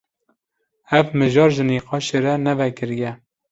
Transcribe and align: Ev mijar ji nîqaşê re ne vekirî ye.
Ev 0.99 1.07
mijar 1.17 1.49
ji 1.55 1.63
nîqaşê 1.69 2.19
re 2.23 2.33
ne 2.45 2.53
vekirî 2.59 2.97
ye. 3.03 3.11